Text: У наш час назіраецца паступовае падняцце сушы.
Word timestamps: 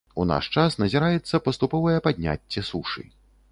У 0.21 0.23
наш 0.29 0.47
час 0.61 0.77
назіраецца 0.83 1.41
паступовае 1.49 1.95
падняцце 2.09 2.67
сушы. 2.73 3.09